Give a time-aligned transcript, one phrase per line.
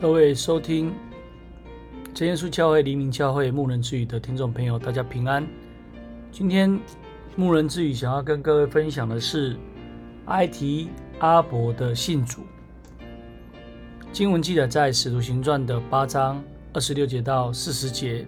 [0.00, 0.94] 各位收听
[2.14, 5.44] 真耶稣教会黎明教会牧人之语的听众朋友，大家平安。
[6.30, 6.78] 今天
[7.34, 9.56] 牧人之语想要跟各位分享的是
[10.26, 10.88] 埃提
[11.18, 12.42] 阿伯的信主。
[14.12, 16.40] 经文记载在使徒行传的八章
[16.72, 18.24] 二十六节到四十节。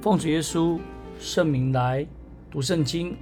[0.00, 0.78] 奉主耶稣
[1.18, 2.06] 圣名来
[2.48, 3.16] 读圣经。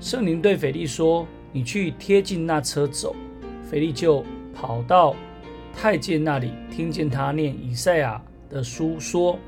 [0.00, 3.16] 圣灵对腓力说：“你去贴近那车走。”
[3.70, 4.22] 腓力就
[4.54, 5.16] 跑到。
[5.78, 9.38] 太监那里听见他念以赛亚的书，说，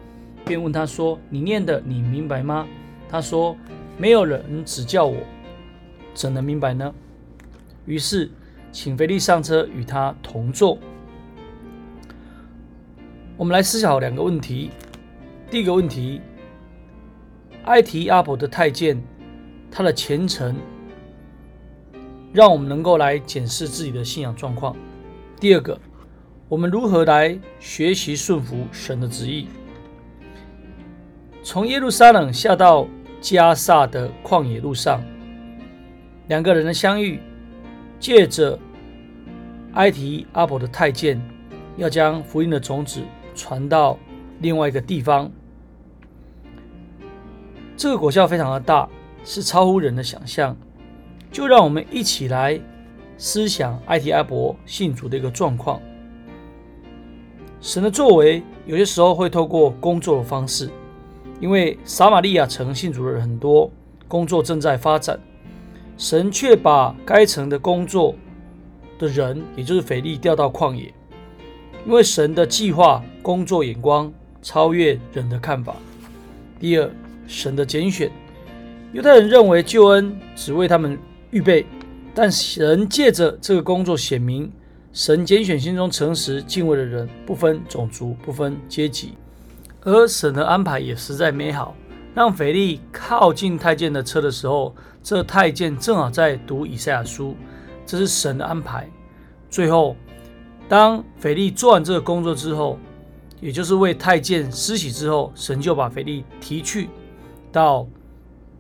[0.45, 2.69] 便问他说：“你念的，你明白吗？”
[3.09, 3.57] 他说
[3.97, 5.17] ：“没有人指教我，
[6.13, 6.95] 怎能明白呢？”
[7.87, 8.31] 于是
[8.71, 10.79] 请菲利上车与他同坐。
[13.39, 14.71] 我们来思考两个问题。
[15.51, 16.21] 第一个问题：
[17.65, 19.03] 埃提阿伯的太监，
[19.71, 20.55] 他的虔诚，
[22.35, 24.77] 让我们能够来检视自己的信仰状况。
[25.41, 25.77] 第二个。
[26.49, 29.49] 我们如何来学习顺服神的旨意？
[31.43, 32.89] 从耶路撒冷下到
[33.21, 35.03] 加萨的旷野路上，
[36.29, 37.21] 两个人的相遇，
[38.01, 38.59] 借着
[39.75, 41.21] 埃提阿伯的太监，
[41.77, 43.03] 要将福音的种子
[43.35, 43.99] 传到
[44.41, 45.31] 另外一个地方。
[47.77, 48.89] 这个果效非常的大，
[49.23, 50.57] 是超乎人的想象。
[51.31, 52.59] 就让我们一起来
[53.19, 55.79] 思想埃提阿伯信主的一个状况。
[57.61, 60.71] 神的作为有些时候会透过工作的方式，
[61.41, 63.69] 因为撒玛利亚城信主的人很多，
[64.07, 65.19] 工作正在发展，
[65.97, 68.15] 神却把该城的工作
[68.97, 70.95] 的人，也就是腓力调到旷野，
[71.85, 75.75] 因为神的计划、工作眼光超越人的看法。
[76.61, 76.89] 第二，
[77.27, 78.09] 神的拣选，
[78.93, 80.97] 犹太人认为救恩只为他们
[81.33, 81.67] 预备，
[82.15, 84.49] 但神借着这个工作显明。
[84.93, 89.13] 神拣选心中诚实敬畏的人，不分种族，不分阶级，
[89.83, 91.75] 而神的安排也实在美好。
[92.15, 97.37] 让腓利靠近太监的车的时候，这太监正好在读以赛亚书，
[97.87, 98.89] 这是神的安排。
[99.49, 99.95] 最后，
[100.69, 102.77] 当腓利做完这个工作之后，
[103.41, 106.89] 也就是为太监施洗之后，神就把腓利提去
[107.53, 107.87] 到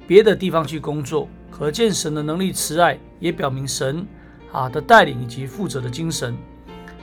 [0.06, 1.26] 别的地方去工作。
[1.50, 4.06] 可见神的能力慈爱，也表明神。
[4.52, 6.36] 啊的带领以及负责的精神，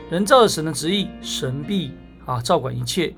[0.09, 1.93] 人造的神的旨意，神必
[2.25, 3.13] 啊照管一切。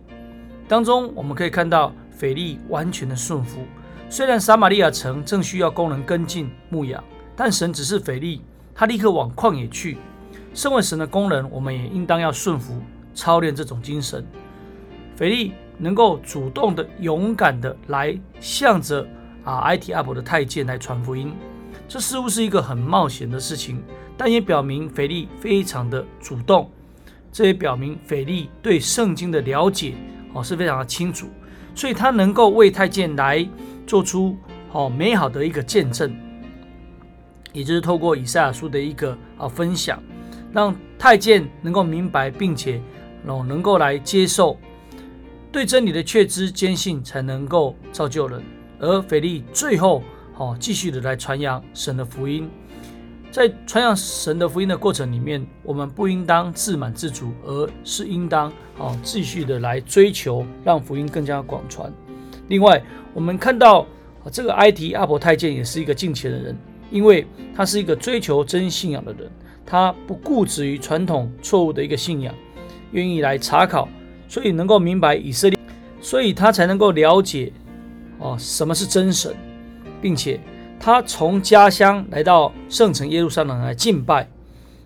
[0.68, 3.62] 当中我们可以看到腓力完全的顺服。
[4.10, 7.04] 虽然撒玛利亚城正需要工人跟进牧养，
[7.36, 8.42] 但神指示腓力，
[8.74, 9.98] 他立刻往旷野去。
[10.54, 12.82] 身为神的工人，我们也应当要顺服，
[13.14, 14.26] 操练这种精神。
[15.16, 19.08] 腓利能够主动的、勇敢的来向着
[19.44, 21.34] 啊埃提阿伯的太监来传福音，
[21.88, 23.84] 这似乎是一个很冒险的事情。
[24.20, 26.72] 但也表明腓利非常的主动，
[27.31, 29.94] 这也表明腓利对圣经的了解
[30.34, 31.28] 哦是非常的清楚，
[31.76, 33.47] 所以他能够为太监来
[33.86, 34.36] 做出
[34.70, 36.12] 好美好的一个见证，
[37.53, 40.02] 也就是透过以赛亚书的一个啊分享，
[40.52, 42.81] 让太监能够明白，并且
[43.28, 44.58] 哦能够来接受，
[45.52, 48.42] 对真理的确知坚信，才能够造就人。
[48.80, 50.02] 而腓利最后
[50.38, 52.50] 哦继续的来传扬神的福音。
[53.30, 58.47] 在传扬神的福音的过程里面，我们不应当自满自足，而是应当
[58.80, 61.92] 啊继续的来追求，让福音更加广传。
[62.47, 62.81] 另外，
[63.14, 63.81] 我们看到
[64.24, 66.58] 啊这个埃提阿伯太监也是一个敬虔的人，
[66.90, 69.30] 因为他是一个追求真信仰的人，
[69.66, 72.34] 他不固执于传统错误的一个信仰，
[72.92, 73.88] 愿意来查考，
[74.28, 75.59] 所以能够明白以色列，
[76.02, 77.52] 所以他才能够了解
[78.20, 79.36] 哦什么是真神，
[80.02, 80.40] 并且。
[80.80, 84.30] 他从家乡来到圣城耶路撒冷来敬拜，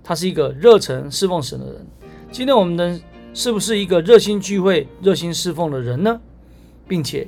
[0.02, 1.86] 他是一个热忱侍奉神的人。
[2.32, 2.98] 今天我们的
[3.34, 6.20] 是不是一个热心聚会、热心侍奉的人呢？
[6.88, 7.28] 并且，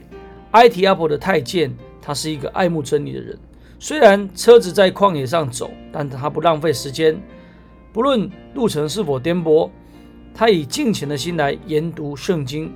[0.52, 3.38] 埃提阿伯的太监，他是一个爱慕真理的人。
[3.80, 7.22] 虽然车子在旷野上走，但他不浪费时间，
[7.92, 9.70] 不论路程是否颠簸，
[10.34, 12.72] 他以敬虔的心来研读圣经。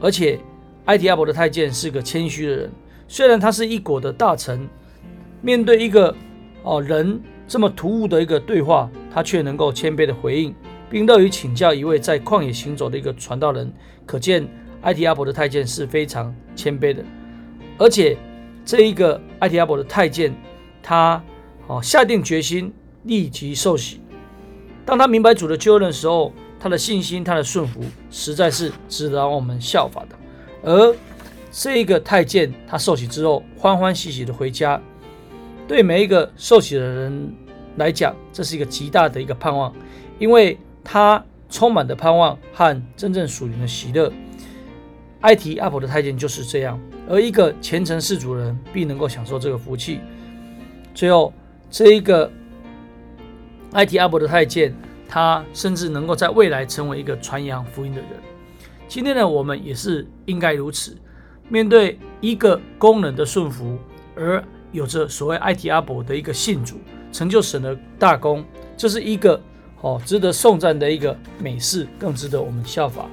[0.00, 0.40] 而且，
[0.86, 2.72] 埃提阿伯的太监是个谦虚的人，
[3.12, 4.66] 虽然他是一国的大臣。
[5.42, 6.14] 面对一个
[6.62, 10.54] 哦人这么突兀的一个对话，他却能够谦卑的回应，
[10.88, 13.70] 并乐于请教一位在旷野行走的一个传道人。
[14.06, 14.48] 可见
[14.80, 17.04] 埃提阿伯的太监是非常谦卑的，
[17.76, 18.16] 而且
[18.64, 20.34] 这一个埃提阿伯的太监，
[20.82, 21.22] 他
[21.66, 22.72] 哦下定决心
[23.02, 24.00] 立即受洗。
[24.86, 30.16] 当他明白主的救恩的时候，他的信心、他的顺服，实在是值得我们效法的。
[30.62, 30.96] 而
[31.52, 34.80] 这一个太监，他受洗之后，欢欢喜喜的回家。
[35.68, 37.34] 对每一个受洗的人
[37.76, 39.70] 来讲，这是一个极大的一个盼望，
[40.18, 44.10] 因为他充满的盼望和真正属灵的喜乐。
[45.20, 50.00] 埃提阿伯的太监就是这样，而一个虔诚事主人必能够享受这个福气。
[50.94, 51.34] 最后，
[51.70, 52.32] 这一个
[53.72, 54.74] 埃提阿伯的太监，
[55.06, 58.08] 他甚至能够在未来成为一个传扬福音的人。
[58.88, 60.96] 今天呢，我们也是应该如此，
[61.52, 63.76] 面对一个工人的顺服，
[64.16, 66.80] 而有着所谓埃提阿伯的一个信主，
[67.12, 68.42] 成就神的大功，
[68.74, 69.38] 这是一个
[69.82, 73.06] 哦值得颂赞的一个美事，更值得我们效法。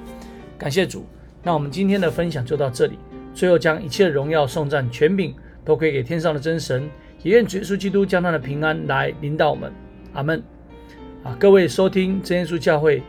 [0.58, 1.06] 感谢主。
[1.44, 2.98] 那我们今天的分享就到这里。
[3.34, 6.90] 最后，将一切荣耀、颂赞、权柄都归给天上的真神，
[7.22, 9.70] 也愿主耶稣基督将他的平安来临到我们。
[10.14, 10.42] 阿门。
[11.26, 13.04] 啊，各位收听真耶稣教会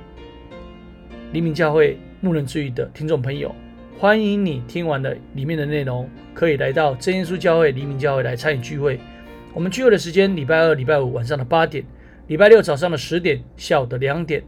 [1.32, 3.54] 黎明教会牧人之语的听众朋友，
[4.00, 8.98] 欢迎你听完了里面的内容，可以来到真耶稣教会黎明教会来参与聚会。
[9.52, 11.84] 我们聚会的时间：礼拜二、礼拜五晚上的八点，
[12.26, 14.42] 礼拜六早上的十点，下午的两点。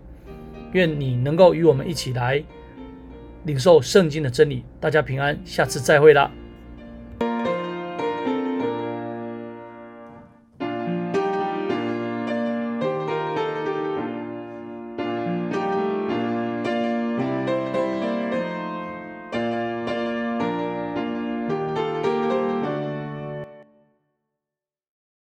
[0.73, 2.43] 愿你能够与我们一起来。
[3.45, 6.31] 领受圣经的真理，大家平安，下次再会啦。